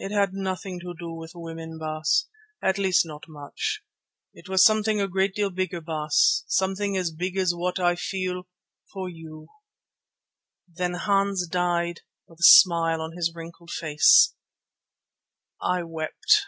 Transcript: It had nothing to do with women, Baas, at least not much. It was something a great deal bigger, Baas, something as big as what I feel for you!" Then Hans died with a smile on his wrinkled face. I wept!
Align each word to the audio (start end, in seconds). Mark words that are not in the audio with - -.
It 0.00 0.10
had 0.10 0.32
nothing 0.34 0.80
to 0.80 0.92
do 0.98 1.12
with 1.14 1.34
women, 1.36 1.78
Baas, 1.78 2.26
at 2.60 2.78
least 2.78 3.06
not 3.06 3.28
much. 3.28 3.84
It 4.34 4.48
was 4.48 4.64
something 4.64 5.00
a 5.00 5.06
great 5.06 5.36
deal 5.36 5.50
bigger, 5.50 5.80
Baas, 5.80 6.42
something 6.48 6.96
as 6.96 7.12
big 7.12 7.36
as 7.36 7.54
what 7.54 7.78
I 7.78 7.94
feel 7.94 8.48
for 8.92 9.08
you!" 9.08 9.46
Then 10.66 10.94
Hans 10.94 11.46
died 11.46 12.00
with 12.26 12.40
a 12.40 12.42
smile 12.42 13.00
on 13.00 13.12
his 13.12 13.32
wrinkled 13.32 13.70
face. 13.70 14.34
I 15.62 15.84
wept! 15.84 16.46